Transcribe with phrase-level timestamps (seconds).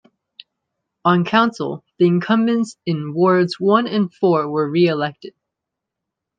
[1.05, 5.35] On Council, the incumbents in wards one and four were re-elected.